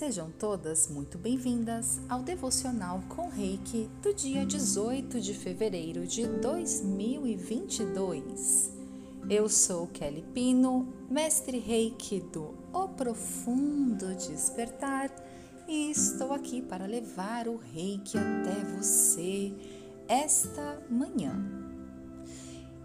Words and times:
Sejam 0.00 0.30
todas 0.30 0.88
muito 0.88 1.18
bem-vindas 1.18 2.00
ao 2.08 2.22
devocional 2.22 3.02
com 3.06 3.28
Reiki 3.28 3.90
do 4.02 4.14
dia 4.14 4.46
18 4.46 5.20
de 5.20 5.34
fevereiro 5.34 6.06
de 6.06 6.26
2022. 6.26 8.72
Eu 9.28 9.46
sou 9.46 9.86
Kelly 9.88 10.24
Pino, 10.32 10.88
mestre 11.10 11.58
Reiki 11.58 12.20
do 12.32 12.54
O 12.72 12.88
Profundo 12.88 14.14
Despertar 14.14 15.10
e 15.68 15.90
estou 15.90 16.32
aqui 16.32 16.62
para 16.62 16.86
levar 16.86 17.46
o 17.46 17.58
Reiki 17.58 18.16
até 18.16 18.54
você 18.78 19.52
esta 20.08 20.82
manhã. 20.88 21.34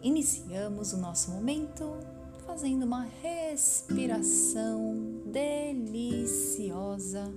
Iniciamos 0.04 0.92
o 0.92 0.98
nosso 0.98 1.32
momento 1.32 1.96
fazendo 2.46 2.84
uma 2.84 3.08
respiração 3.22 5.24
deliciosa, 5.36 7.30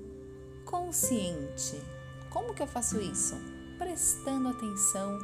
consciente. 0.65 1.83
Como 2.31 2.55
que 2.55 2.63
eu 2.63 2.67
faço 2.69 3.01
isso? 3.01 3.35
Prestando 3.77 4.47
atenção 4.51 5.19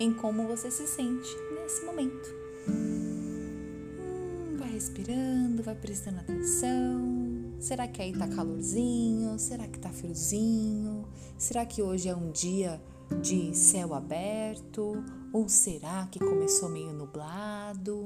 em 0.00 0.14
como 0.14 0.46
você 0.46 0.70
se 0.70 0.86
sente 0.86 1.28
nesse 1.54 1.84
momento. 1.84 2.34
Hum, 2.66 4.56
vai 4.58 4.70
respirando, 4.70 5.62
vai 5.62 5.74
prestando 5.74 6.20
atenção. 6.20 7.52
Será 7.60 7.86
que 7.86 8.00
aí 8.00 8.14
tá 8.16 8.26
calorzinho? 8.26 9.38
Será 9.38 9.68
que 9.68 9.78
tá 9.78 9.90
friozinho? 9.90 11.06
Será 11.36 11.66
que 11.66 11.82
hoje 11.82 12.08
é 12.08 12.16
um 12.16 12.30
dia 12.30 12.80
de 13.20 13.54
céu 13.54 13.92
aberto? 13.92 15.04
Ou 15.30 15.46
será 15.46 16.08
que 16.10 16.18
começou 16.18 16.70
meio 16.70 16.94
nublado? 16.94 18.04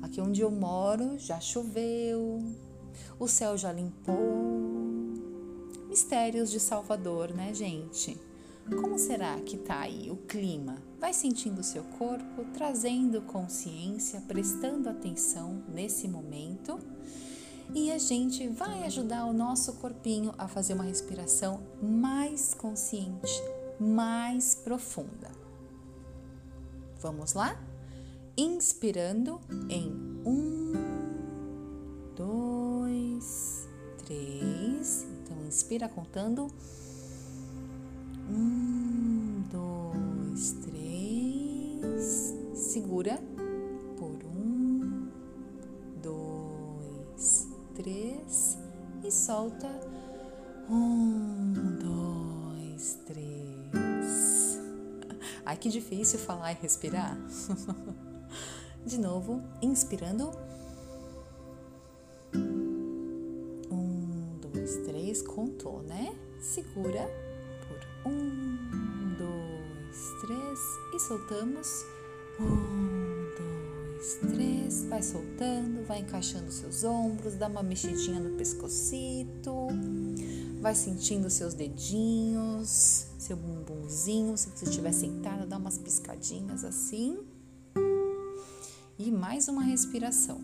Aqui 0.00 0.22
onde 0.22 0.40
eu 0.40 0.50
moro 0.50 1.18
já 1.18 1.38
choveu, 1.38 2.42
o 3.18 3.26
céu 3.26 3.56
já 3.56 3.72
limpou. 3.72 4.46
Mistérios 5.88 6.50
de 6.50 6.60
Salvador, 6.60 7.32
né, 7.32 7.54
gente? 7.54 8.18
Como 8.68 8.98
será 8.98 9.40
que 9.40 9.56
tá 9.56 9.80
aí 9.80 10.10
o 10.10 10.16
clima? 10.16 10.76
Vai 10.98 11.12
sentindo 11.12 11.60
o 11.60 11.64
seu 11.64 11.84
corpo, 11.84 12.44
trazendo 12.52 13.22
consciência, 13.22 14.20
prestando 14.26 14.88
atenção 14.88 15.62
nesse 15.72 16.08
momento. 16.08 16.78
E 17.72 17.92
a 17.92 17.98
gente 17.98 18.48
vai 18.48 18.82
ajudar 18.84 19.26
o 19.26 19.32
nosso 19.32 19.74
corpinho 19.74 20.34
a 20.36 20.48
fazer 20.48 20.74
uma 20.74 20.84
respiração 20.84 21.60
mais 21.80 22.54
consciente, 22.54 23.40
mais 23.78 24.54
profunda. 24.54 25.30
Vamos 27.00 27.34
lá? 27.34 27.56
Inspirando 28.36 29.40
em 29.68 29.92
um, 30.24 30.72
dois, 32.16 32.65
três. 34.06 35.06
Então, 35.22 35.36
inspira 35.46 35.88
contando. 35.88 36.50
Um, 38.30 39.42
dois, 39.50 40.52
três. 40.64 42.34
Segura 42.54 43.18
por 43.98 44.18
um, 44.24 45.08
dois, 46.02 47.48
três. 47.74 48.58
E 49.04 49.10
solta. 49.10 49.68
Um, 50.68 51.52
dois, 51.80 52.98
três. 53.06 54.58
Ai, 55.44 55.56
que 55.56 55.68
difícil 55.68 56.18
falar 56.18 56.52
e 56.52 56.56
respirar. 56.60 57.16
De 58.84 58.98
novo, 58.98 59.42
inspirando. 59.60 60.30
Segura 66.56 67.06
por 67.68 68.10
um, 68.10 69.14
dois, 69.18 70.22
três 70.22 70.58
e 70.94 70.98
soltamos. 71.00 71.84
Um, 72.40 73.28
dois, 73.36 74.32
três. 74.32 74.84
Vai 74.84 75.02
soltando, 75.02 75.86
vai 75.86 75.98
encaixando 75.98 76.50
seus 76.50 76.82
ombros, 76.82 77.34
dá 77.34 77.46
uma 77.46 77.62
mexidinha 77.62 78.18
no 78.18 78.38
pescocito, 78.38 79.68
vai 80.62 80.74
sentindo 80.74 81.28
seus 81.28 81.52
dedinhos, 81.52 83.06
seu 83.18 83.36
bumbumzinho. 83.36 84.34
Se 84.38 84.48
você 84.48 84.64
estiver 84.64 84.92
sentada, 84.92 85.44
dá 85.44 85.58
umas 85.58 85.76
piscadinhas 85.76 86.64
assim. 86.64 87.18
E 88.98 89.10
mais 89.10 89.46
uma 89.46 89.62
respiração. 89.62 90.40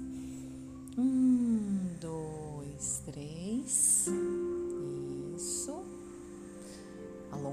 Um, 0.99 1.32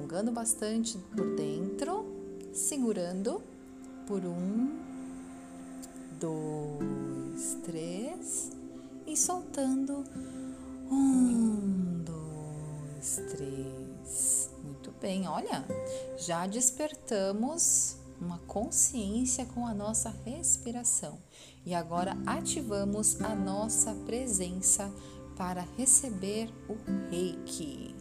Alongando 0.09 0.31
bastante 0.31 0.97
por 1.16 1.36
dentro, 1.36 2.03
segurando 2.52 3.44
por 4.08 4.25
um, 4.25 4.75
dois, 6.20 7.56
três 7.64 8.52
e 9.06 9.16
soltando. 9.16 10.03
Um, 10.90 12.03
dois, 12.03 13.22
três. 13.30 14.50
Muito 14.64 14.92
bem, 15.00 15.28
olha, 15.28 15.64
já 16.18 16.48
despertamos 16.48 17.98
uma 18.19 18.40
consciência 18.48 19.46
com 19.46 19.68
a 19.68 19.75
nossa 19.75 20.09
respiração. 20.25 21.19
E 21.64 21.75
agora 21.75 22.18
ativamos 22.25 23.22
a 23.22 23.36
nossa 23.36 23.94
presença 24.08 24.92
para 25.38 25.64
receber 25.78 26.52
o 26.68 26.75
reiki. 27.12 27.99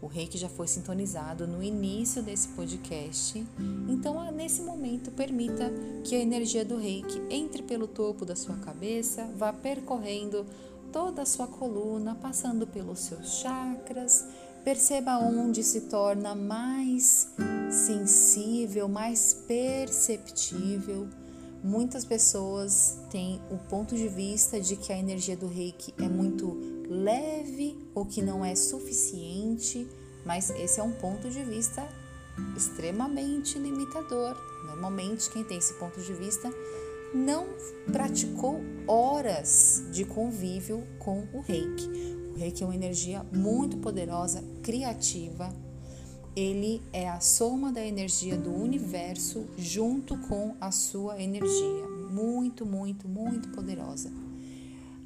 O 0.00 0.06
reiki 0.06 0.38
já 0.38 0.48
foi 0.48 0.68
sintonizado 0.68 1.46
no 1.46 1.62
início 1.62 2.22
desse 2.22 2.48
podcast, 2.48 3.44
então 3.88 4.30
nesse 4.30 4.62
momento 4.62 5.10
permita 5.10 5.72
que 6.04 6.14
a 6.14 6.20
energia 6.20 6.64
do 6.64 6.76
reiki 6.76 7.20
entre 7.28 7.62
pelo 7.62 7.88
topo 7.88 8.24
da 8.24 8.36
sua 8.36 8.56
cabeça, 8.58 9.28
vá 9.36 9.52
percorrendo 9.52 10.46
toda 10.92 11.22
a 11.22 11.26
sua 11.26 11.46
coluna, 11.46 12.14
passando 12.14 12.66
pelos 12.66 13.00
seus 13.00 13.40
chakras. 13.40 14.24
Perceba 14.64 15.18
onde 15.18 15.62
se 15.62 15.82
torna 15.82 16.34
mais 16.34 17.32
sensível, 17.70 18.88
mais 18.88 19.34
perceptível. 19.46 21.08
Muitas 21.62 22.04
pessoas 22.04 22.98
têm 23.10 23.40
o 23.50 23.56
ponto 23.56 23.96
de 23.96 24.08
vista 24.08 24.60
de 24.60 24.76
que 24.76 24.92
a 24.92 24.98
energia 24.98 25.36
do 25.36 25.48
reiki 25.48 25.92
é 25.98 26.08
muito 26.08 26.77
leve 26.88 27.78
ou 27.94 28.04
que 28.06 28.22
não 28.22 28.44
é 28.44 28.54
suficiente, 28.54 29.86
mas 30.24 30.50
esse 30.50 30.80
é 30.80 30.82
um 30.82 30.92
ponto 30.92 31.28
de 31.28 31.42
vista 31.42 31.86
extremamente 32.56 33.58
limitador. 33.58 34.36
Normalmente, 34.64 35.30
quem 35.30 35.44
tem 35.44 35.58
esse 35.58 35.74
ponto 35.74 36.00
de 36.00 36.12
vista 36.14 36.52
não 37.14 37.46
praticou 37.90 38.60
horas 38.86 39.84
de 39.90 40.04
convívio 40.04 40.86
com 40.98 41.26
o 41.32 41.40
reiki. 41.40 41.88
O 42.34 42.38
reiki 42.38 42.62
é 42.62 42.66
uma 42.66 42.74
energia 42.74 43.24
muito 43.32 43.78
poderosa, 43.78 44.44
criativa, 44.62 45.52
ele 46.36 46.80
é 46.92 47.08
a 47.08 47.18
soma 47.18 47.72
da 47.72 47.84
energia 47.84 48.36
do 48.36 48.54
universo 48.54 49.44
junto 49.56 50.16
com 50.28 50.54
a 50.60 50.70
sua 50.70 51.20
energia. 51.20 51.88
Muito, 52.10 52.64
muito, 52.64 53.08
muito 53.08 53.48
poderosa. 53.48 54.27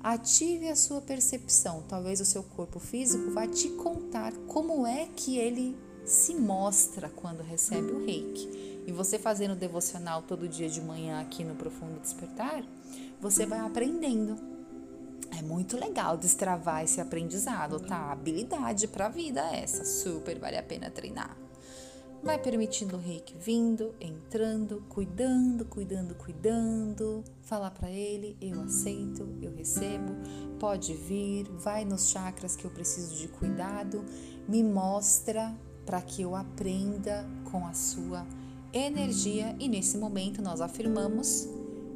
Ative 0.03 0.69
a 0.69 0.77
sua 0.77 1.01
percepção. 1.01 1.83
Talvez 1.89 2.21
o 2.21 2.25
seu 2.25 2.43
corpo 2.43 2.79
físico 2.81 3.31
vá 3.31 3.47
te 3.47 3.69
contar 3.71 4.33
como 4.49 4.87
é 4.87 5.07
que 5.15 5.39
ele 5.39 5.77
se 6.05 6.35
mostra 6.35 7.09
quando 7.09 7.43
recebe 7.43 7.93
o 7.93 8.05
reiki. 8.05 8.83
E 8.87 8.91
você 8.91 9.19
fazendo 9.19 9.55
devocional 9.55 10.23
todo 10.23 10.49
dia 10.49 10.69
de 10.69 10.81
manhã 10.81 11.21
aqui 11.21 11.45
no 11.45 11.55
Profundo 11.55 12.01
Despertar, 12.01 12.65
você 13.21 13.47
vai 13.47 13.61
aprendendo 13.61 14.37
é 15.38 15.41
muito 15.41 15.79
legal 15.79 16.17
destravar 16.17 16.85
esse 16.85 17.00
aprendizado, 17.00 17.81
tá? 17.81 18.12
Habilidade 18.12 18.87
para 18.87 19.06
a 19.06 19.09
vida 19.09 19.41
essa, 19.55 19.85
super 19.85 20.38
vale 20.38 20.59
a 20.59 20.62
pena 20.62 20.91
treinar. 20.91 21.42
Vai 22.23 22.39
permitindo 22.39 22.97
o 22.97 23.01
reiki 23.01 23.35
vindo, 23.37 23.95
entrando, 24.01 24.85
cuidando, 24.89 25.65
cuidando, 25.65 26.15
cuidando. 26.15 27.25
Falar 27.43 27.73
para 27.73 27.91
ele: 27.91 28.37
eu 28.41 28.61
aceito, 28.61 29.29
eu 29.43 29.53
recebo, 29.53 30.15
pode 30.61 30.95
vir, 30.95 31.49
vai 31.51 31.85
nos 31.85 32.11
chakras 32.11 32.55
que 32.55 32.65
eu 32.65 32.71
preciso 32.71 33.17
de 33.17 33.27
cuidado, 33.27 34.05
me 34.47 34.63
mostra 34.63 35.53
para 35.85 36.01
que 36.01 36.23
eu 36.23 36.37
aprenda 36.37 37.29
com 37.51 37.67
a 37.67 37.75
sua 37.75 38.25
energia. 38.73 39.57
E 39.59 39.69
nesse 39.69 39.99
momento 39.99 40.41
nós 40.41 40.61
afirmamos 40.61 41.49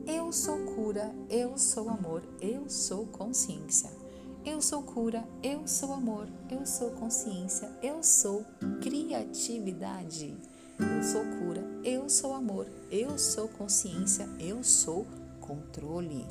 eu 0.09 0.33
sou 0.33 0.59
cura, 0.75 1.13
eu 1.29 1.59
sou 1.59 1.89
amor, 1.89 2.23
eu 2.41 2.69
sou 2.69 3.07
consciência. 3.07 4.06
Eu 4.47 4.63
sou 4.63 4.81
cura, 4.81 5.25
eu 5.43 5.67
sou 5.67 5.93
amor, 5.93 6.29
eu 6.49 6.65
sou 6.65 6.93
consciência, 6.93 7.69
eu 7.83 8.01
sou 8.01 8.47
criatividade. 8.81 10.37
Eu 10.79 11.03
sou 11.03 11.25
cura, 11.25 11.65
eu 11.83 12.09
sou 12.09 12.33
amor, 12.33 12.65
eu 12.89 13.19
sou 13.19 13.49
consciência, 13.49 14.29
eu 14.39 14.63
sou 14.63 15.05
controle. 15.41 16.25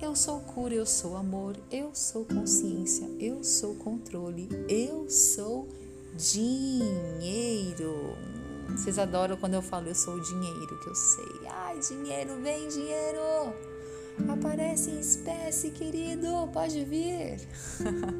Eu 0.00 0.16
sou 0.16 0.40
cura, 0.40 0.72
eu 0.72 0.86
sou 0.86 1.14
amor, 1.14 1.54
eu 1.70 1.94
sou 1.94 2.24
consciência, 2.24 3.06
eu 3.20 3.44
sou 3.44 3.74
controle, 3.74 4.48
eu 4.66 5.10
sou 5.10 5.68
dinheiro. 6.16 8.16
Vocês 8.70 8.98
adoram 8.98 9.36
quando 9.36 9.54
eu 9.54 9.62
falo 9.62 9.88
eu 9.88 9.94
sou 9.94 10.18
dinheiro, 10.18 10.80
que 10.80 10.88
eu 10.88 10.94
sei. 10.94 11.48
Ai, 11.50 11.78
dinheiro, 11.80 12.40
vem 12.40 12.66
dinheiro! 12.68 13.75
Aparece 14.28 14.90
em 14.90 15.00
espécie, 15.00 15.70
querido, 15.70 16.48
pode 16.52 16.84
vir. 16.84 17.38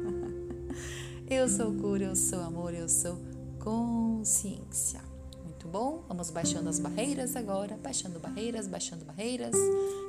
eu 1.27 1.49
sou 1.49 1.73
cura, 1.73 2.05
eu 2.05 2.15
sou 2.15 2.39
amor, 2.39 2.73
eu 2.73 2.87
sou 2.87 3.17
consciência. 3.59 5.01
Muito 5.43 5.67
bom? 5.67 6.03
Vamos 6.07 6.29
baixando 6.29 6.69
as 6.69 6.79
barreiras 6.79 7.35
agora, 7.35 7.77
baixando 7.81 8.19
barreiras, 8.19 8.67
baixando 8.67 9.03
barreiras. 9.03 9.55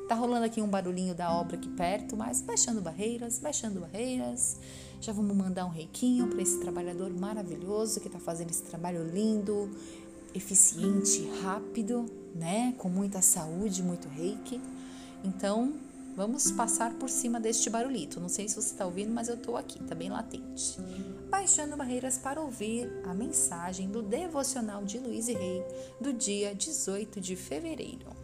Tá 0.08 0.14
rolando 0.14 0.44
aqui 0.44 0.60
um 0.60 0.68
barulhinho 0.68 1.14
da 1.14 1.32
obra 1.32 1.56
aqui 1.56 1.68
perto, 1.70 2.16
mas 2.16 2.42
baixando 2.42 2.80
barreiras, 2.82 3.38
baixando 3.38 3.80
barreiras. 3.80 4.58
Já 5.00 5.12
vamos 5.12 5.34
mandar 5.34 5.64
um 5.64 5.70
reiquinho 5.70 6.28
para 6.28 6.42
esse 6.42 6.60
trabalhador 6.60 7.10
maravilhoso 7.10 7.98
que 8.00 8.08
está 8.08 8.18
fazendo 8.18 8.50
esse 8.50 8.62
trabalho 8.62 9.02
lindo, 9.10 9.70
eficiente, 10.34 11.28
rápido, 11.42 12.06
né? 12.34 12.74
Com 12.78 12.88
muita 12.88 13.22
saúde, 13.22 13.82
muito 13.82 14.06
reiki. 14.06 14.60
Então, 15.24 15.74
vamos 16.16 16.50
passar 16.50 16.94
por 16.94 17.08
cima 17.08 17.40
deste 17.40 17.68
barulhito. 17.70 18.20
Não 18.20 18.28
sei 18.28 18.48
se 18.48 18.54
você 18.54 18.72
está 18.72 18.84
ouvindo, 18.84 19.12
mas 19.12 19.28
eu 19.28 19.34
estou 19.34 19.56
aqui, 19.56 19.82
tá 19.84 19.94
bem 19.94 20.10
latente. 20.10 20.78
Baixando 21.30 21.76
barreiras 21.76 22.18
para 22.18 22.40
ouvir 22.40 22.90
a 23.04 23.14
mensagem 23.14 23.88
do 23.88 24.02
devocional 24.02 24.84
de 24.84 24.98
Luiz 24.98 25.28
e 25.28 25.34
Rei 25.34 25.62
do 26.00 26.12
dia 26.12 26.54
18 26.54 27.20
de 27.20 27.36
fevereiro. 27.36 28.16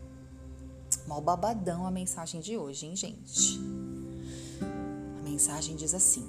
Mal 1.07 1.21
babadão 1.21 1.87
a 1.87 1.91
mensagem 1.91 2.41
de 2.41 2.57
hoje, 2.57 2.87
hein, 2.87 2.97
gente? 2.97 3.61
A 5.21 5.23
mensagem 5.23 5.77
diz 5.77 5.93
assim: 5.93 6.27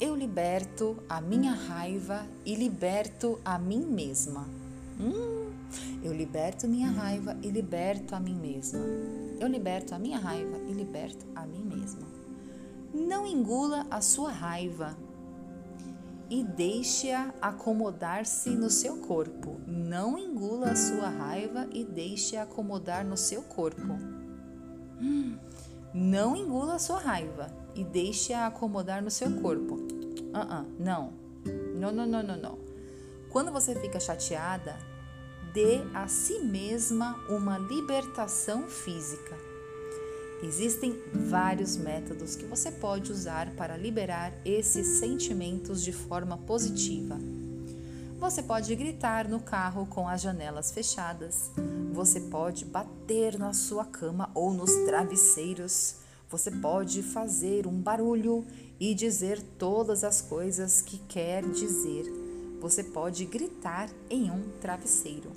Eu 0.00 0.16
liberto 0.16 0.96
a 1.08 1.20
minha 1.20 1.52
raiva 1.52 2.26
e 2.44 2.54
liberto 2.54 3.38
a 3.44 3.58
mim 3.58 3.84
mesma. 3.84 4.48
Hum, 4.98 5.52
eu 6.02 6.12
liberto 6.12 6.66
minha 6.66 6.88
raiva 6.88 7.36
e 7.42 7.50
liberto 7.50 8.14
a 8.14 8.20
mim 8.20 8.34
mesma. 8.34 8.80
Eu 9.40 9.48
liberto 9.48 9.94
a 9.94 9.98
minha 9.98 10.18
raiva 10.18 10.58
e 10.68 10.72
liberto 10.72 11.26
a 11.34 11.46
mim 11.46 11.62
mesma. 11.62 12.06
Não 12.92 13.26
engula 13.26 13.86
a 13.90 14.00
sua 14.00 14.30
raiva 14.30 14.96
e 16.30 16.42
deixe-a 16.42 17.32
acomodar-se 17.40 18.50
no 18.50 18.68
seu 18.70 18.98
corpo. 18.98 19.60
Não 19.66 20.18
engula 20.18 20.72
a 20.72 20.76
sua 20.76 21.08
raiva 21.08 21.68
e 21.72 21.84
deixe-a 21.84 22.42
acomodar 22.42 23.04
no 23.04 23.16
seu 23.16 23.42
corpo. 23.42 23.98
Não 25.94 26.36
engula 26.36 26.74
a 26.74 26.78
sua 26.78 26.98
raiva 26.98 27.50
e 27.74 27.82
deixe-a 27.84 28.46
acomodar 28.46 29.02
no 29.02 29.10
seu 29.10 29.30
corpo. 29.40 29.74
Uh 29.74 30.38
-uh, 30.38 30.66
não. 30.78 31.12
Não, 31.74 31.92
não, 31.92 32.06
não, 32.06 32.22
não, 32.22 32.36
não. 32.36 32.58
Quando 33.30 33.52
você 33.52 33.74
fica 33.74 33.98
chateada, 33.98 34.76
dê 35.52 35.80
a 35.94 36.06
si 36.08 36.38
mesma 36.40 37.18
uma 37.28 37.58
libertação 37.58 38.68
física. 38.68 39.36
Existem 40.42 40.96
vários 41.12 41.76
métodos 41.76 42.36
que 42.36 42.44
você 42.44 42.70
pode 42.70 43.10
usar 43.10 43.50
para 43.56 43.76
liberar 43.76 44.32
esses 44.44 44.98
sentimentos 44.98 45.82
de 45.82 45.92
forma 45.92 46.38
positiva. 46.38 47.18
Você 48.20 48.42
pode 48.42 48.74
gritar 48.74 49.28
no 49.28 49.40
carro 49.40 49.86
com 49.86 50.08
as 50.08 50.20
janelas 50.20 50.70
fechadas. 50.70 51.50
Você 51.92 52.20
pode 52.20 52.64
bater 52.64 53.38
na 53.38 53.52
sua 53.52 53.84
cama 53.84 54.30
ou 54.34 54.52
nos 54.52 54.72
travesseiros. 54.86 55.96
Você 56.28 56.50
pode 56.50 57.02
fazer 57.02 57.66
um 57.66 57.80
barulho 57.80 58.44
e 58.78 58.94
dizer 58.94 59.42
todas 59.58 60.04
as 60.04 60.20
coisas 60.20 60.80
que 60.80 60.98
quer 60.98 61.42
dizer 61.48 62.27
você 62.60 62.82
pode 62.82 63.24
gritar 63.24 63.88
em 64.10 64.30
um 64.30 64.50
travesseiro. 64.60 65.30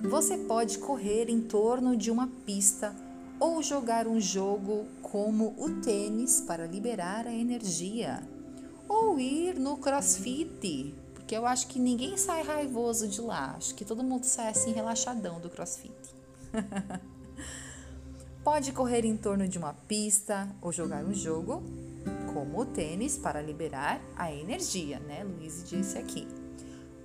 Você 0.00 0.36
pode 0.36 0.78
correr 0.78 1.28
em 1.28 1.40
torno 1.40 1.96
de 1.96 2.10
uma 2.10 2.28
pista 2.44 2.94
ou 3.38 3.62
jogar 3.62 4.06
um 4.06 4.20
jogo 4.20 4.86
como 5.02 5.54
o 5.58 5.80
tênis 5.80 6.40
para 6.40 6.66
liberar 6.66 7.26
a 7.26 7.32
energia. 7.32 8.22
Ou 8.88 9.18
ir 9.18 9.58
no 9.58 9.76
crossfit, 9.76 10.94
porque 11.14 11.36
eu 11.36 11.46
acho 11.46 11.66
que 11.66 11.78
ninguém 11.78 12.16
sai 12.16 12.42
raivoso 12.42 13.08
de 13.08 13.20
lá. 13.20 13.54
Acho 13.56 13.74
que 13.74 13.84
todo 13.84 14.04
mundo 14.04 14.24
sai 14.24 14.48
assim 14.48 14.72
relaxadão 14.72 15.40
do 15.40 15.50
crossfit. 15.50 15.92
Pode 18.44 18.72
correr 18.72 19.04
em 19.04 19.16
torno 19.16 19.48
de 19.48 19.58
uma 19.58 19.74
pista 19.74 20.48
ou 20.62 20.70
jogar 20.70 21.04
um 21.04 21.12
jogo, 21.12 21.62
como 22.32 22.60
o 22.60 22.64
tênis, 22.64 23.18
para 23.18 23.42
liberar 23.42 24.00
a 24.16 24.32
energia, 24.32 25.00
né? 25.00 25.24
Luiz 25.24 25.68
disse 25.68 25.98
aqui 25.98 26.28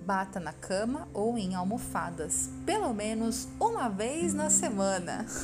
bata 0.02 0.38
na 0.38 0.52
cama 0.52 1.08
ou 1.14 1.38
em 1.38 1.54
almofadas, 1.54 2.50
pelo 2.66 2.92
menos 2.92 3.48
uma 3.58 3.88
vez 3.88 4.34
na 4.34 4.50
semana. 4.50 5.24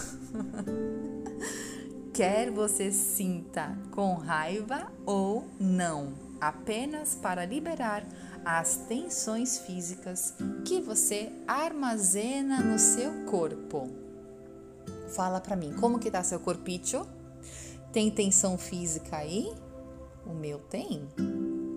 Quer 2.12 2.50
você 2.50 2.90
sinta 2.90 3.78
com 3.93 4.14
raiva 4.14 4.90
ou 5.06 5.46
não, 5.58 6.12
apenas 6.40 7.14
para 7.14 7.44
liberar 7.44 8.05
as 8.44 8.76
tensões 8.88 9.58
físicas 9.58 10.34
que 10.64 10.81
você 10.81 11.31
armazena 11.46 12.60
no 12.60 12.78
seu 12.78 13.25
corpo. 13.26 13.88
Fala 15.14 15.40
para 15.40 15.56
mim, 15.56 15.75
como 15.78 15.99
que 15.99 16.10
tá 16.10 16.22
seu 16.22 16.40
corpício? 16.40 17.06
Tem 17.93 18.10
tensão 18.10 18.58
física 18.58 19.16
aí? 19.16 19.52
O 20.26 20.34
meu 20.34 20.58
tem. 20.58 21.08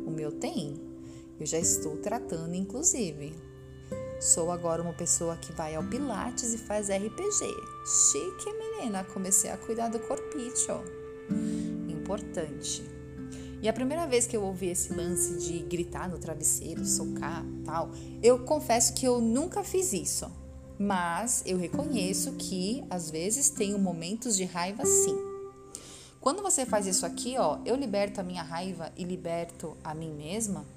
O 0.05 0.11
meu 0.11 0.31
tem. 0.31 0.90
Eu 1.41 1.47
já 1.47 1.57
estou 1.57 1.97
tratando, 1.97 2.53
inclusive. 2.53 3.35
Sou 4.19 4.51
agora 4.51 4.79
uma 4.79 4.93
pessoa 4.93 5.35
que 5.35 5.51
vai 5.51 5.73
ao 5.73 5.83
Pilates 5.83 6.53
e 6.53 6.57
faz 6.59 6.87
RPG. 6.87 7.47
Chique, 7.83 8.53
menina. 8.59 9.03
Comecei 9.03 9.49
a 9.49 9.57
cuidar 9.57 9.87
do 9.87 9.97
corpício. 10.01 10.83
Importante. 11.89 12.83
E 13.59 13.67
a 13.67 13.73
primeira 13.73 14.05
vez 14.05 14.27
que 14.27 14.37
eu 14.37 14.43
ouvi 14.43 14.67
esse 14.67 14.93
lance 14.93 15.39
de 15.39 15.63
gritar 15.63 16.07
no 16.07 16.19
travesseiro, 16.19 16.85
socar, 16.85 17.43
tal, 17.65 17.89
eu 18.21 18.45
confesso 18.45 18.93
que 18.93 19.07
eu 19.07 19.19
nunca 19.19 19.63
fiz 19.63 19.93
isso. 19.93 20.31
Mas 20.77 21.41
eu 21.43 21.57
reconheço 21.57 22.33
que 22.33 22.83
às 22.87 23.09
vezes 23.09 23.49
tenho 23.49 23.79
momentos 23.79 24.37
de 24.37 24.45
raiva 24.45 24.85
sim. 24.85 25.17
Quando 26.19 26.43
você 26.43 26.67
faz 26.67 26.85
isso 26.85 27.03
aqui, 27.03 27.35
ó, 27.39 27.57
eu 27.65 27.75
liberto 27.75 28.21
a 28.21 28.23
minha 28.23 28.43
raiva 28.43 28.91
e 28.95 29.03
liberto 29.03 29.75
a 29.83 29.95
mim 29.95 30.13
mesma, 30.13 30.67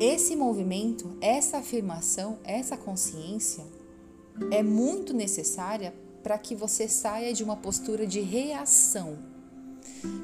esse 0.00 0.34
movimento, 0.34 1.16
essa 1.20 1.58
afirmação, 1.58 2.38
essa 2.44 2.76
consciência 2.76 3.64
é 4.50 4.62
muito 4.62 5.12
necessária 5.12 5.94
para 6.22 6.38
que 6.38 6.54
você 6.54 6.88
saia 6.88 7.32
de 7.32 7.44
uma 7.44 7.56
postura 7.56 8.06
de 8.06 8.20
reação. 8.20 9.18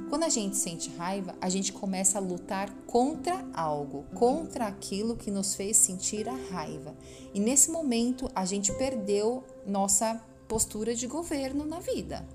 Quando 0.08 0.24
a 0.24 0.28
gente 0.28 0.56
sente 0.56 0.90
raiva, 0.96 1.34
a 1.40 1.48
gente 1.48 1.72
começa 1.72 2.18
a 2.18 2.20
lutar 2.20 2.70
contra 2.86 3.44
algo, 3.52 4.04
contra 4.14 4.66
aquilo 4.66 5.16
que 5.16 5.30
nos 5.30 5.54
fez 5.54 5.76
sentir 5.76 6.28
a 6.28 6.34
raiva. 6.50 6.96
E 7.34 7.40
nesse 7.40 7.70
momento, 7.70 8.30
a 8.34 8.44
gente 8.44 8.72
perdeu 8.72 9.44
nossa 9.66 10.22
postura 10.48 10.94
de 10.94 11.06
governo 11.06 11.66
na 11.66 11.80
vida, 11.80 12.26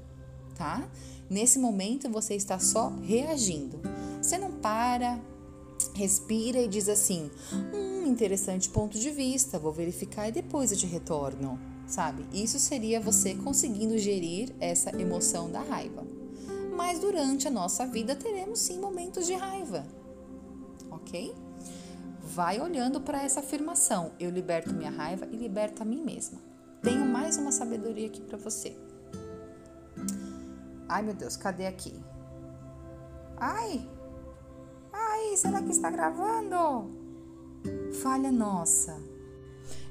tá? 0.55 0.87
Nesse 1.29 1.57
momento, 1.57 2.09
você 2.09 2.35
está 2.35 2.59
só 2.59 2.89
reagindo. 3.01 3.79
Você 4.21 4.37
não 4.37 4.51
para, 4.51 5.19
respira 5.93 6.59
e 6.59 6.67
diz 6.67 6.89
assim: 6.89 7.31
Hum, 7.73 8.05
interessante 8.07 8.69
ponto 8.69 8.99
de 8.99 9.09
vista, 9.09 9.59
vou 9.59 9.71
verificar 9.71 10.27
e 10.27 10.31
depois 10.31 10.71
eu 10.71 10.77
te 10.77 10.85
retorno. 10.85 11.59
Sabe? 11.87 12.25
Isso 12.31 12.57
seria 12.57 13.01
você 13.01 13.35
conseguindo 13.35 13.97
gerir 13.97 14.53
essa 14.59 14.89
emoção 14.99 15.51
da 15.51 15.61
raiva. 15.61 16.03
Mas 16.75 16.99
durante 16.99 17.47
a 17.47 17.51
nossa 17.51 17.85
vida 17.85 18.15
teremos 18.15 18.59
sim 18.59 18.79
momentos 18.79 19.25
de 19.25 19.33
raiva, 19.33 19.85
ok? 20.89 21.35
Vai 22.23 22.61
olhando 22.61 23.01
para 23.01 23.21
essa 23.23 23.41
afirmação: 23.41 24.11
eu 24.19 24.29
liberto 24.29 24.73
minha 24.73 24.89
raiva 24.89 25.27
e 25.31 25.35
liberto 25.35 25.83
a 25.83 25.85
mim 25.85 26.01
mesma. 26.01 26.39
Tenho 26.81 27.05
mais 27.05 27.37
uma 27.37 27.51
sabedoria 27.51 28.07
aqui 28.07 28.21
para 28.21 28.37
você. 28.37 28.75
Ai 30.87 31.01
meu 31.01 31.13
Deus, 31.13 31.35
cadê 31.37 31.67
aqui? 31.67 31.93
Ai, 33.37 33.87
Ai, 35.13 35.35
será 35.35 35.61
que 35.61 35.71
está 35.71 35.91
gravando? 35.91 36.89
Falha 38.01 38.31
nossa. 38.31 38.97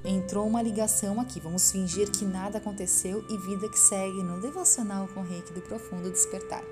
Entrou 0.03 0.47
uma 0.47 0.63
ligação 0.63 1.21
aqui. 1.21 1.39
Vamos 1.39 1.71
fingir 1.71 2.09
que 2.09 2.25
nada 2.25 2.57
aconteceu 2.57 3.23
e 3.29 3.37
vida 3.37 3.69
que 3.69 3.77
segue 3.77 4.23
no 4.23 4.41
devocional 4.41 5.07
com 5.09 5.21
Reiki 5.21 5.53
do 5.53 5.61
Profundo 5.61 6.09
Despertar. 6.09 6.63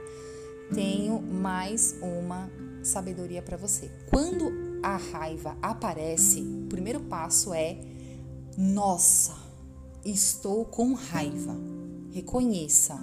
Tenho 0.74 1.22
mais 1.22 1.96
uma 2.02 2.50
sabedoria 2.82 3.44
para 3.44 3.56
você. 3.56 3.92
Quando 4.10 4.52
a 4.82 4.98
raiva 4.98 5.56
aparece, 5.62 6.42
o 6.42 6.68
primeiro 6.68 7.02
passo 7.02 7.54
é: 7.54 7.80
nossa, 8.58 9.36
estou 10.04 10.66
com 10.66 10.94
raiva. 10.94 11.56
Reconheça. 12.12 12.98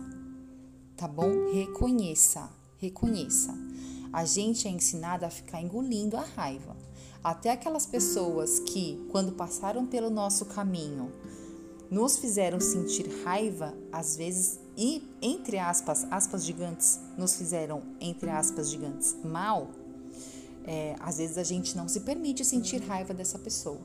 tá 0.97 1.07
bom? 1.07 1.53
Reconheça, 1.53 2.51
reconheça. 2.79 3.55
A 4.17 4.25
gente 4.25 4.67
é 4.67 4.71
ensinado 4.71 5.27
a 5.27 5.29
ficar 5.29 5.61
engolindo 5.61 6.17
a 6.17 6.23
raiva. 6.23 6.75
Até 7.23 7.51
aquelas 7.51 7.85
pessoas 7.85 8.61
que, 8.61 9.07
quando 9.11 9.33
passaram 9.33 9.85
pelo 9.85 10.09
nosso 10.09 10.47
caminho, 10.47 11.13
nos 11.91 12.17
fizeram 12.17 12.59
sentir 12.59 13.07
raiva, 13.27 13.75
às 13.93 14.17
vezes, 14.17 14.59
e 14.75 15.07
entre 15.21 15.59
aspas, 15.59 16.07
aspas 16.11 16.47
gigantes, 16.47 16.99
nos 17.19 17.37
fizeram, 17.37 17.83
entre 18.01 18.31
aspas 18.31 18.71
gigantes, 18.71 19.15
mal, 19.23 19.69
é, 20.65 20.97
às 20.99 21.19
vezes 21.19 21.37
a 21.37 21.45
gente 21.45 21.77
não 21.77 21.87
se 21.87 22.01
permite 22.01 22.43
sentir 22.43 22.79
raiva 22.79 23.13
dessa 23.13 23.39
pessoa. 23.39 23.83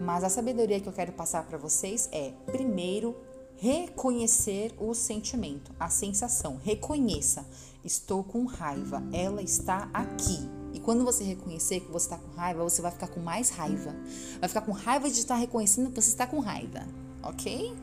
Mas 0.00 0.24
a 0.24 0.30
sabedoria 0.30 0.80
que 0.80 0.88
eu 0.88 0.94
quero 0.94 1.12
passar 1.12 1.44
para 1.44 1.58
vocês 1.58 2.08
é, 2.10 2.32
primeiro, 2.46 3.14
reconhecer 3.58 4.74
o 4.80 4.94
sentimento, 4.94 5.72
a 5.78 5.90
sensação. 5.90 6.58
Reconheça, 6.64 7.46
estou 7.84 8.22
com 8.22 8.44
raiva, 8.44 9.02
ela 9.12 9.42
está 9.42 9.88
aqui. 9.92 10.38
E 10.72 10.80
quando 10.80 11.04
você 11.04 11.22
reconhecer 11.22 11.80
que 11.80 11.90
você 11.90 12.06
está 12.06 12.16
com 12.16 12.34
raiva, 12.36 12.62
você 12.62 12.80
vai 12.80 12.90
ficar 12.90 13.08
com 13.08 13.20
mais 13.20 13.50
raiva. 13.50 13.94
Vai 14.40 14.48
ficar 14.48 14.62
com 14.62 14.72
raiva 14.72 15.08
de 15.08 15.18
estar 15.18 15.36
reconhecendo 15.36 15.90
que 15.90 16.00
você 16.00 16.08
está 16.08 16.26
com 16.26 16.40
raiva, 16.40 16.86
ok? 17.22 17.74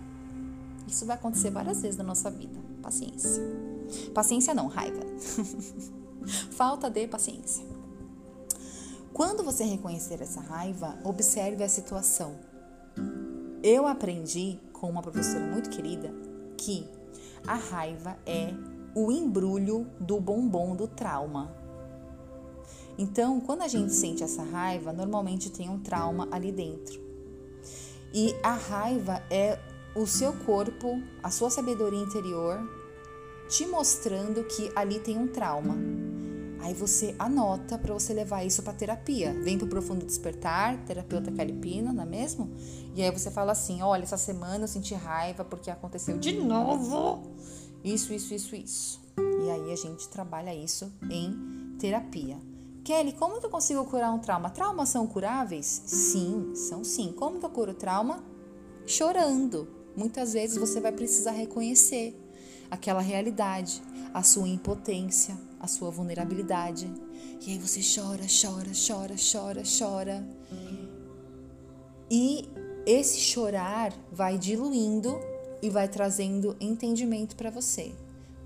Isso 0.88 1.06
vai 1.06 1.16
acontecer 1.16 1.52
várias 1.52 1.82
vezes 1.82 1.98
na 1.98 2.04
nossa 2.04 2.32
vida. 2.32 2.60
Paciência. 2.82 3.44
Paciência 4.14 4.54
não, 4.54 4.68
raiva. 4.68 5.02
Falta 6.52 6.90
de 6.90 7.08
paciência. 7.08 7.66
Quando 9.14 9.44
você 9.44 9.64
reconhecer 9.64 10.22
essa 10.22 10.40
raiva, 10.40 10.98
observe 11.04 11.64
a 11.64 11.70
situação. 11.70 12.36
Eu 13.62 13.86
aprendi 13.86 14.58
com 14.74 14.90
uma 14.90 15.02
professora 15.02 15.46
muito 15.46 15.70
querida 15.70 16.14
que 16.58 16.88
a 17.46 17.56
raiva 17.56 18.18
é 18.26 18.54
o 18.96 19.12
embrulho 19.12 19.88
do 20.00 20.20
bombom 20.20 20.76
do 20.76 20.88
trauma. 20.88 21.56
Então, 22.98 23.40
quando 23.40 23.62
a 23.62 23.68
gente 23.68 23.94
sente 23.94 24.24
essa 24.24 24.44
raiva, 24.44 24.92
normalmente 24.92 25.50
tem 25.50 25.70
um 25.70 25.80
trauma 25.80 26.28
ali 26.32 26.52
dentro. 26.52 27.00
E 28.14 28.36
a 28.44 28.54
raiva 28.54 29.24
é 29.30 29.58
o 29.96 30.06
seu 30.06 30.34
corpo, 30.34 31.02
a 31.24 31.32
sua 31.32 31.50
sabedoria 31.50 32.00
interior, 32.00 32.60
te 33.48 33.66
mostrando 33.66 34.44
que 34.44 34.72
ali 34.76 35.00
tem 35.00 35.18
um 35.18 35.28
trauma. 35.28 35.78
Aí 36.62 36.74
você 36.74 37.16
anota 37.18 37.78
para 37.78 37.94
você 37.94 38.14
levar 38.14 38.44
isso 38.44 38.62
para 38.64 38.74
terapia. 38.74 39.34
Vem 39.44 39.58
para 39.58 39.66
o 39.66 39.70
profundo 39.70 40.06
despertar, 40.06 40.78
terapeuta 40.86 41.32
Calipino, 41.32 41.94
não 41.94 42.04
é 42.04 42.06
mesmo? 42.06 42.52
E 42.94 43.02
aí 43.02 43.10
você 43.12 43.32
fala 43.32 43.54
assim: 43.54 43.82
olha, 43.82 44.04
essa 44.04 44.18
semana 44.18 44.66
eu 44.66 44.68
senti 44.68 44.94
raiva 44.94 45.46
porque 45.46 45.72
aconteceu 45.72 46.18
de 46.18 46.34
novo 46.34 47.24
isso, 47.84 48.14
isso, 48.14 48.34
isso, 48.34 48.56
isso. 48.56 49.02
E 49.18 49.50
aí 49.50 49.72
a 49.72 49.76
gente 49.76 50.08
trabalha 50.10 50.54
isso 50.54 50.92
em 51.10 51.76
terapia. 51.80 52.38
Kelly, 52.84 53.14
como 53.14 53.40
que 53.40 53.46
eu 53.46 53.50
consigo 53.50 53.86
curar 53.86 54.12
um 54.14 54.20
trauma? 54.20 54.50
Traumas 54.50 54.90
são 54.90 55.06
curáveis? 55.06 55.84
Sim, 55.86 56.54
são 56.56 56.84
sim. 56.84 57.14
Como 57.14 57.40
que 57.40 57.46
eu 57.46 57.50
curo 57.50 57.74
trauma? 57.74 58.24
Chorando. 58.86 59.68
Muitas 59.96 60.34
vezes 60.34 60.58
você 60.58 60.80
vai 60.80 60.92
precisar 60.92 61.32
reconhecer 61.32 62.20
aquela 62.72 63.02
realidade, 63.02 63.82
a 64.14 64.24
sua 64.24 64.48
impotência, 64.48 65.38
a 65.60 65.68
sua 65.68 65.90
vulnerabilidade. 65.90 66.92
E 67.46 67.52
aí 67.52 67.58
você 67.58 67.82
chora, 67.82 68.26
chora, 68.28 68.72
chora, 68.74 69.16
chora, 69.16 69.64
chora. 69.64 70.28
E 72.10 72.50
esse 72.86 73.20
chorar 73.20 73.94
vai 74.12 74.38
diluindo 74.38 75.20
e 75.62 75.70
vai 75.70 75.88
trazendo 75.88 76.56
entendimento 76.60 77.36
para 77.36 77.50
você. 77.50 77.94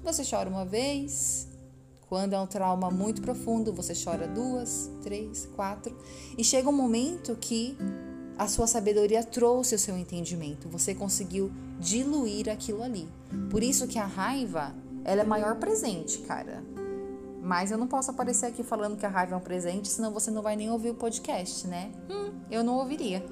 Você 0.04 0.24
chora 0.30 0.50
uma 0.50 0.66
vez, 0.66 1.48
quando 2.10 2.34
é 2.34 2.40
um 2.40 2.46
trauma 2.46 2.92
muito 2.92 3.22
profundo, 3.22 3.74
você 3.74 3.94
chora 3.96 4.28
duas, 4.28 4.90
três, 5.02 5.48
quatro, 5.56 5.98
e 6.38 6.44
chega 6.44 6.70
um 6.70 6.74
momento 6.74 7.36
que 7.36 7.78
a 8.38 8.48
sua 8.48 8.68
sabedoria 8.68 9.24
trouxe 9.24 9.76
o 9.76 9.80
seu 9.80 9.98
entendimento, 9.98 10.68
você 10.68 10.94
conseguiu 10.94 11.52
diluir 11.80 12.50
aquilo 12.50 12.84
ali. 12.84 13.08
Por 13.50 13.64
isso 13.64 13.88
que 13.88 13.98
a 13.98 14.06
raiva, 14.06 14.76
ela 15.04 15.22
é 15.22 15.26
maior 15.26 15.56
presente, 15.56 16.20
cara. 16.20 16.64
Mas 17.42 17.72
eu 17.72 17.78
não 17.78 17.88
posso 17.88 18.10
aparecer 18.12 18.46
aqui 18.46 18.64
falando 18.64 18.98
que 18.98 19.06
a 19.06 19.10
raiva 19.10 19.36
é 19.36 19.38
um 19.38 19.42
presente, 19.42 19.90
senão 19.90 20.12
você 20.12 20.32
não 20.32 20.42
vai 20.42 20.56
nem 20.56 20.72
ouvir 20.72 20.92
o 20.92 20.96
podcast, 20.96 21.68
né? 21.68 21.92
Hum, 22.10 22.32
eu 22.50 22.64
não 22.64 22.78
ouviria. 22.78 23.24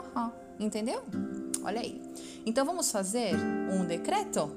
Entendeu? 0.58 1.02
Olha 1.64 1.80
aí. 1.80 2.00
Então 2.44 2.64
vamos 2.64 2.90
fazer 2.90 3.34
um 3.72 3.84
decreto? 3.84 4.50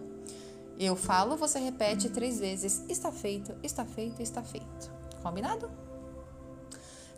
Eu 0.78 0.96
falo, 0.96 1.38
você 1.38 1.60
repete 1.60 2.10
três 2.10 2.40
vezes. 2.40 2.84
Está 2.90 3.12
feito, 3.12 3.54
está 3.64 3.86
feito, 3.86 4.22
está 4.22 4.44
feito. 4.44 4.92
Combinado? 5.24 5.70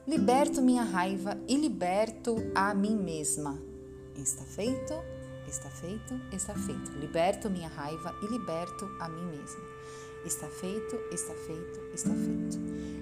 Liberto 0.08 0.62
minha 0.62 0.84
raiva 0.84 1.38
e 1.48 1.58
liberto 1.58 2.36
a 2.56 2.74
mim 2.74 2.96
mesma. 2.96 3.60
Está 4.16 4.44
feito, 4.44 4.94
está 5.48 5.70
feito, 5.70 6.14
está 6.32 6.54
feito. 6.54 6.92
Liberto 7.00 7.50
minha 7.50 7.68
raiva 7.68 8.16
e 8.24 8.28
liberto 8.28 8.86
a 9.00 9.10
mim 9.10 9.26
mesma. 9.26 9.66
Está 10.26 10.48
feito, 10.48 10.96
está 11.12 11.34
feito, 11.34 11.80
está 11.94 12.14
feito. 12.14 12.58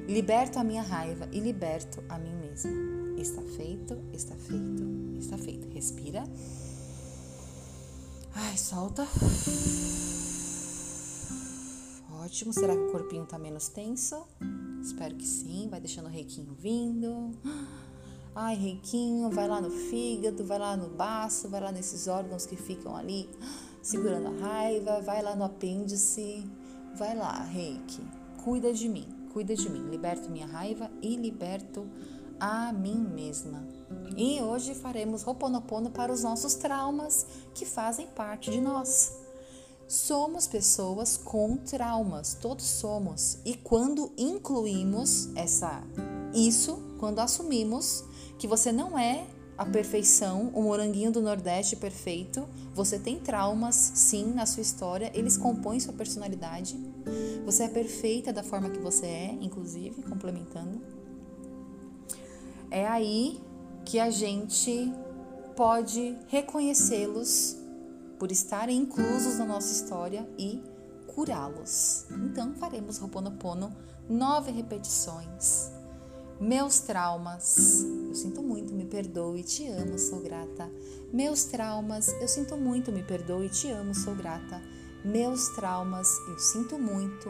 Liberto 0.07 0.59
a 0.59 0.63
minha 0.63 0.83
raiva 0.83 1.27
e 1.31 1.39
liberto 1.39 2.03
a 2.09 2.17
mim 2.17 2.35
mesma. 2.35 2.71
Está 3.19 3.41
feito, 3.41 3.97
está 4.13 4.35
feito, 4.35 4.83
está 5.19 5.37
feito. 5.37 5.67
Respira. 5.73 6.23
Ai, 8.35 8.57
solta. 8.57 9.07
Ótimo. 12.21 12.51
Será 12.51 12.75
que 12.75 12.81
o 12.81 12.91
corpinho 12.91 13.25
tá 13.25 13.39
menos 13.39 13.69
tenso? 13.69 14.27
Espero 14.81 15.15
que 15.15 15.25
sim. 15.25 15.67
Vai 15.69 15.79
deixando 15.79 16.07
o 16.07 16.09
reiquinho 16.09 16.53
vindo. 16.53 17.31
Ai, 18.35 18.55
reiquinho, 18.55 19.29
vai 19.29 19.47
lá 19.47 19.61
no 19.61 19.71
fígado, 19.71 20.43
vai 20.43 20.59
lá 20.59 20.75
no 20.75 20.89
baço, 20.89 21.47
vai 21.47 21.61
lá 21.61 21.71
nesses 21.71 22.07
órgãos 22.07 22.45
que 22.45 22.57
ficam 22.57 22.93
ali 22.93 23.29
segurando 23.81 24.27
a 24.27 24.45
raiva, 24.45 24.99
vai 24.99 25.21
lá 25.21 25.33
no 25.37 25.45
apêndice. 25.45 26.45
Vai 26.97 27.15
lá, 27.15 27.41
reiki. 27.43 28.01
Cuida 28.43 28.73
de 28.73 28.89
mim, 28.89 29.07
cuida 29.31 29.55
de 29.55 29.69
mim. 29.69 29.89
Liberto 29.89 30.29
minha 30.29 30.47
raiva 30.47 30.91
e 31.01 31.15
liberto 31.15 31.87
a 32.39 32.71
mim 32.73 32.97
mesma. 32.97 33.67
E 34.15 34.41
hoje 34.41 34.73
faremos 34.75 35.23
Roponopono 35.23 35.91
para 35.91 36.11
os 36.11 36.23
nossos 36.23 36.55
traumas 36.55 37.25
que 37.53 37.65
fazem 37.65 38.07
parte 38.07 38.51
de 38.51 38.61
nós. 38.61 39.13
Somos 39.87 40.47
pessoas 40.47 41.15
com 41.15 41.57
traumas, 41.57 42.33
todos 42.33 42.65
somos. 42.65 43.37
E 43.45 43.55
quando 43.55 44.11
incluímos 44.17 45.29
essa 45.35 45.83
isso, 46.33 46.81
quando 46.99 47.19
assumimos 47.19 48.03
que 48.37 48.47
você 48.47 48.71
não 48.71 48.97
é 48.97 49.27
a 49.57 49.65
perfeição, 49.65 50.51
o 50.53 50.61
moranguinho 50.63 51.11
do 51.11 51.21
Nordeste 51.21 51.75
perfeito, 51.75 52.45
você 52.73 52.99
tem 52.99 53.19
traumas, 53.19 53.75
sim, 53.75 54.33
na 54.33 54.45
sua 54.45 54.61
história, 54.61 55.11
eles 55.13 55.37
compõem 55.37 55.79
sua 55.79 55.93
personalidade. 55.93 56.77
Você 57.45 57.63
é 57.63 57.67
perfeita 57.69 58.33
da 58.33 58.43
forma 58.43 58.69
que 58.69 58.79
você 58.79 59.05
é, 59.05 59.37
inclusive, 59.39 60.01
complementando. 60.03 60.81
É 62.75 62.85
aí 62.85 63.41
que 63.85 64.01
a 64.01 64.09
gente 64.09 64.91
pode 65.55 66.13
reconhecê-los 66.27 67.55
por 68.19 68.33
estarem 68.33 68.77
inclusos 68.77 69.37
na 69.37 69.45
nossa 69.45 69.71
história 69.71 70.27
e 70.37 70.61
curá-los. 71.07 72.05
Então 72.11 72.53
faremos 72.55 72.97
Roponopono 72.97 73.73
nove 74.09 74.51
repetições. 74.51 75.71
Meus 76.37 76.81
traumas, 76.81 77.81
eu 78.09 78.13
sinto 78.13 78.43
muito, 78.43 78.73
me 78.73 78.83
perdoe, 78.83 79.41
te 79.41 79.65
amo, 79.69 79.97
sou 79.97 80.19
grata. 80.19 80.69
Meus 81.13 81.45
traumas, 81.45 82.09
eu 82.19 82.27
sinto 82.27 82.57
muito, 82.57 82.91
me 82.91 83.03
perdoe, 83.03 83.47
te 83.47 83.69
amo, 83.69 83.95
sou 83.95 84.13
grata. 84.13 84.61
Meus 85.01 85.47
traumas, 85.55 86.09
eu 86.27 86.37
sinto 86.37 86.77
muito, 86.77 87.29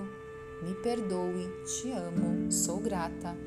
me 0.64 0.74
perdoe, 0.82 1.48
te 1.68 1.92
amo, 1.92 2.52
sou 2.52 2.80
grata 2.80 3.38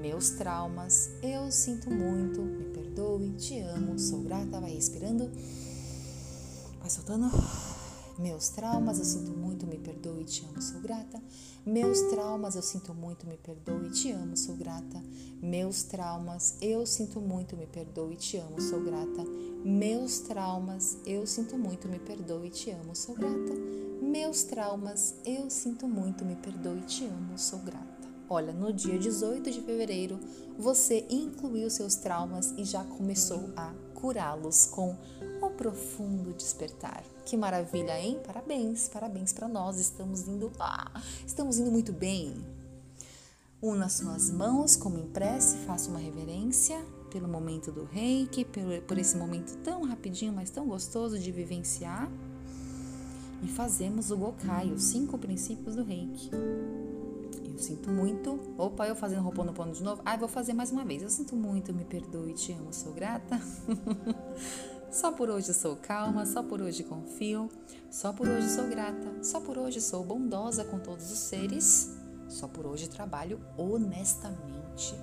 meus 0.00 0.30
traumas, 0.30 1.10
eu 1.22 1.50
sinto 1.50 1.90
muito, 1.90 2.40
me 2.40 2.64
perdoe, 2.66 3.32
te 3.32 3.58
amo, 3.60 3.98
sou 3.98 4.22
grata, 4.22 4.60
vai 4.60 4.72
respirando, 4.72 5.30
vai 6.80 6.88
soltando. 6.88 7.28
Meus 8.18 8.48
traumas, 8.48 8.98
eu 8.98 9.04
sinto 9.04 9.30
muito, 9.30 9.64
me 9.64 9.78
perdoe, 9.78 10.24
te 10.24 10.44
amo, 10.44 10.60
sou 10.60 10.80
grata. 10.80 11.22
Meus 11.64 12.00
traumas, 12.10 12.56
eu 12.56 12.62
sinto 12.62 12.92
muito, 12.92 13.24
me 13.26 13.36
perdoe, 13.36 13.90
te 13.90 14.10
amo, 14.10 14.36
sou 14.36 14.56
grata. 14.56 15.00
Meus 15.40 15.84
traumas, 15.84 16.56
eu 16.60 16.84
sinto 16.84 17.20
muito, 17.20 17.56
me 17.56 17.66
perdoe, 17.66 18.16
te 18.16 18.38
amo, 18.38 18.60
sou 18.60 18.82
grata. 18.82 19.24
Meus 19.64 20.18
traumas, 20.18 20.96
eu 21.06 21.24
sinto 21.28 21.56
muito, 21.56 21.86
me 21.86 22.00
perdoe, 22.00 22.50
te 22.50 22.70
amo, 22.72 22.96
sou 22.96 23.14
grata. 23.14 23.54
Meus 24.02 24.42
traumas, 24.42 25.14
eu 25.24 25.48
sinto 25.48 25.86
muito, 25.86 26.24
me 26.24 26.34
perdoe, 26.34 26.80
te 26.80 27.04
amo, 27.04 27.38
sou 27.38 27.60
grata. 27.60 27.87
Olha, 28.30 28.52
no 28.52 28.72
dia 28.72 28.98
18 28.98 29.50
de 29.50 29.62
fevereiro, 29.62 30.20
você 30.58 31.06
incluiu 31.08 31.70
seus 31.70 31.94
traumas 31.94 32.52
e 32.58 32.64
já 32.64 32.84
começou 32.84 33.50
a 33.56 33.72
curá-los 33.94 34.66
com 34.66 34.94
o 35.40 35.50
profundo 35.50 36.34
despertar. 36.34 37.02
Que 37.24 37.36
maravilha, 37.38 37.98
hein? 37.98 38.20
Parabéns, 38.26 38.86
parabéns 38.88 39.32
para 39.32 39.48
nós. 39.48 39.80
Estamos 39.80 40.28
indo, 40.28 40.52
ah, 40.60 41.00
estamos 41.26 41.58
indo 41.58 41.70
muito 41.70 41.92
bem. 41.92 42.34
Una 43.62 43.88
suas 43.88 44.30
mãos 44.30 44.76
como 44.76 44.98
em 44.98 45.06
prece, 45.08 45.56
faça 45.58 45.88
uma 45.88 45.98
reverência 45.98 46.78
pelo 47.10 47.26
momento 47.26 47.72
do 47.72 47.84
reiki, 47.84 48.44
por, 48.44 48.62
por 48.86 48.98
esse 48.98 49.16
momento 49.16 49.56
tão 49.64 49.84
rapidinho, 49.84 50.34
mas 50.34 50.50
tão 50.50 50.66
gostoso 50.66 51.18
de 51.18 51.32
vivenciar. 51.32 52.10
E 53.42 53.48
fazemos 53.48 54.10
o 54.10 54.16
Gokai, 54.16 54.70
os 54.70 54.82
cinco 54.82 55.16
princípios 55.16 55.74
do 55.74 55.82
reiki. 55.82 56.30
Sinto 57.58 57.90
muito. 57.90 58.38
Opa, 58.56 58.86
eu 58.86 58.94
fazendo 58.94 59.24
Ho'oponopono 59.26 59.72
de 59.72 59.82
novo. 59.82 60.00
Ah, 60.04 60.16
vou 60.16 60.28
fazer 60.28 60.52
mais 60.52 60.70
uma 60.70 60.84
vez. 60.84 61.02
Eu 61.02 61.10
sinto 61.10 61.36
muito, 61.36 61.74
me 61.74 61.84
perdoe, 61.84 62.32
te 62.32 62.52
amo, 62.52 62.72
sou 62.72 62.92
grata. 62.92 63.40
só 64.90 65.12
por 65.12 65.28
hoje 65.28 65.52
sou 65.52 65.76
calma, 65.76 66.24
só 66.24 66.42
por 66.42 66.62
hoje 66.62 66.84
confio, 66.84 67.50
só 67.90 68.12
por 68.12 68.28
hoje 68.28 68.48
sou 68.48 68.68
grata, 68.68 69.22
só 69.22 69.40
por 69.40 69.58
hoje 69.58 69.80
sou 69.80 70.04
bondosa 70.04 70.64
com 70.64 70.78
todos 70.78 71.10
os 71.10 71.18
seres 71.18 71.98
só 72.28 72.46
por 72.46 72.66
hoje 72.66 72.88
trabalho 72.88 73.40
honestamente. 73.56 74.94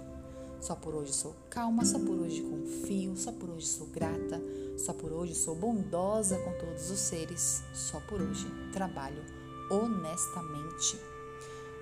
Só 0.61 0.75
por 0.75 0.95
hoje 0.95 1.13
sou 1.13 1.35
calma, 1.49 1.85
só 1.85 1.99
por 1.99 2.17
hoje 2.17 2.41
confio, 2.41 3.15
só 3.17 3.31
por 3.31 3.49
hoje 3.49 3.67
sou 3.67 3.87
grata, 3.87 4.41
só 4.77 4.93
por 4.93 5.11
hoje 5.11 5.35
sou 5.35 5.55
bondosa 5.55 6.37
com 6.37 6.51
todos 6.57 6.89
os 6.89 6.99
seres. 6.99 7.63
Só 7.73 7.99
por 8.01 8.21
hoje 8.21 8.47
trabalho 8.71 9.23
honestamente. 9.69 10.97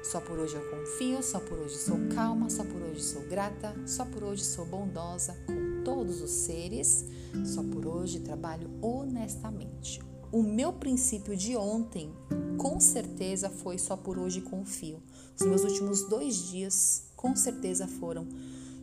Só 0.03 0.19
por 0.19 0.37
hoje 0.37 0.55
eu 0.55 0.69
confio, 0.69 1.23
só 1.23 1.39
por 1.39 1.57
hoje 1.57 1.77
sou 1.77 1.97
calma, 2.13 2.49
só 2.49 2.65
por 2.65 2.81
hoje 2.81 3.01
sou 3.01 3.21
grata, 3.21 3.73
só 3.87 4.03
por 4.03 4.21
hoje 4.21 4.43
sou 4.43 4.65
bondosa 4.65 5.33
com 5.47 5.83
todos 5.83 6.21
os 6.21 6.29
seres. 6.29 7.05
Só 7.45 7.63
por 7.63 7.87
hoje 7.87 8.19
trabalho 8.19 8.69
honestamente. 8.81 10.01
O 10.29 10.43
meu 10.43 10.73
princípio 10.73 11.37
de 11.37 11.55
ontem, 11.55 12.11
com 12.57 12.79
certeza, 12.81 13.49
foi 13.49 13.77
só 13.77 13.95
por 13.95 14.19
hoje 14.19 14.41
confio. 14.41 15.01
Os 15.39 15.45
meus 15.45 15.63
últimos 15.63 16.07
dois 16.09 16.49
dias, 16.49 17.05
com 17.15 17.33
certeza, 17.35 17.87
foram 17.87 18.27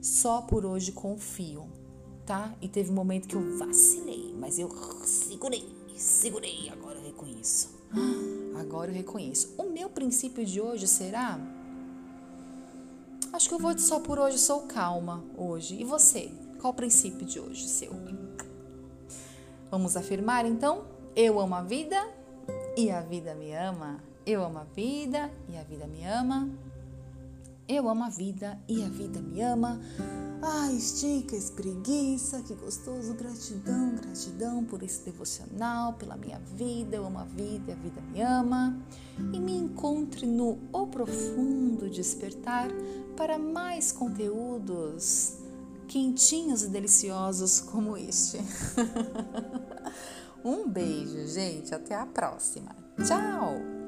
só 0.00 0.40
por 0.40 0.64
hoje 0.64 0.90
confio, 0.90 1.68
tá? 2.24 2.56
E 2.62 2.68
teve 2.68 2.90
um 2.90 2.94
momento 2.94 3.28
que 3.28 3.36
eu 3.36 3.58
vacilei, 3.58 4.34
mas 4.38 4.58
eu 4.58 4.70
segurei, 5.04 5.68
segurei. 5.96 6.70
Agora 6.70 6.98
eu 6.98 7.04
reconheço. 7.04 7.79
Agora 8.58 8.90
eu 8.90 8.94
reconheço. 8.94 9.54
O 9.56 9.64
meu 9.64 9.88
princípio 9.88 10.44
de 10.44 10.60
hoje 10.60 10.86
será. 10.86 11.38
Acho 13.32 13.48
que 13.48 13.54
eu 13.54 13.58
vou 13.58 13.76
só 13.78 14.00
por 14.00 14.18
hoje 14.18 14.38
sou 14.38 14.62
calma 14.62 15.22
hoje. 15.36 15.80
E 15.80 15.84
você? 15.84 16.30
Qual 16.60 16.72
o 16.72 16.76
princípio 16.76 17.24
de 17.24 17.40
hoje 17.40 17.68
seu? 17.68 17.92
Vamos 19.70 19.96
afirmar 19.96 20.44
então? 20.44 20.84
Eu 21.14 21.40
amo 21.40 21.54
a 21.54 21.62
vida 21.62 21.96
e 22.76 22.90
a 22.90 23.00
vida 23.00 23.34
me 23.34 23.52
ama. 23.52 24.02
Eu 24.26 24.44
amo 24.44 24.58
a 24.58 24.64
vida 24.64 25.30
e 25.48 25.56
a 25.56 25.62
vida 25.62 25.86
me 25.86 26.04
ama. 26.04 26.50
Eu 27.72 27.88
amo 27.88 28.02
a 28.02 28.08
vida 28.08 28.58
e 28.68 28.82
a 28.82 28.88
vida 28.88 29.22
me 29.22 29.40
ama. 29.40 29.80
Ai, 30.42 30.74
estica, 30.74 31.36
espreguiça, 31.36 32.42
que 32.42 32.52
gostoso. 32.52 33.14
Gratidão, 33.14 33.94
gratidão 33.94 34.64
por 34.64 34.82
esse 34.82 35.04
devocional, 35.04 35.92
pela 35.92 36.16
minha 36.16 36.40
vida. 36.56 36.96
Eu 36.96 37.06
amo 37.06 37.20
a 37.20 37.24
vida 37.24 37.70
e 37.70 37.72
a 37.72 37.76
vida 37.76 38.00
me 38.00 38.20
ama. 38.22 38.76
E 39.32 39.38
me 39.38 39.56
encontre 39.56 40.26
no 40.26 40.58
O 40.72 40.88
Profundo 40.88 41.88
Despertar 41.88 42.68
para 43.16 43.38
mais 43.38 43.92
conteúdos 43.92 45.36
quentinhos 45.86 46.64
e 46.64 46.68
deliciosos 46.70 47.60
como 47.60 47.96
este. 47.96 48.38
um 50.44 50.68
beijo, 50.68 51.24
gente. 51.28 51.72
Até 51.72 51.94
a 51.94 52.04
próxima. 52.04 52.74
Tchau! 53.06 53.79